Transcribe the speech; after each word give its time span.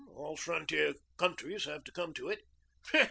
"All 0.15 0.35
frontier 0.35 0.95
countries 1.17 1.65
have 1.65 1.83
to 1.83 1.91
come 1.91 2.11
to 2.15 2.29
it." 2.29 2.41